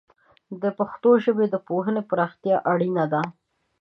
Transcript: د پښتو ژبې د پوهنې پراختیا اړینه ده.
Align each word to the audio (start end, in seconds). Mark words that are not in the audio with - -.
د 0.61 0.63
پښتو 0.77 1.09
ژبې 1.23 1.45
د 1.49 1.55
پوهنې 1.67 2.01
پراختیا 2.09 2.55
اړینه 2.71 3.05
ده. 3.13 3.21